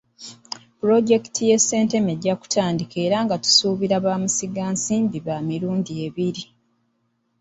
Pulojekiti 0.79 1.41
y’e 1.49 1.57
Ssentema 1.61 2.09
ejja 2.15 2.33
kutandika 2.41 2.95
era 3.05 3.17
nga 3.25 3.35
tusuubira 3.43 3.95
bamusigansimbi 4.05 5.17
ba 5.27 5.37
mirundi 5.49 5.93
ebiri. 6.07 6.43